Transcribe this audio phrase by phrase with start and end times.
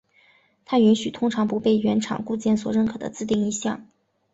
[0.65, 3.85] 它允许通常不被原厂固件所认可的自定义项。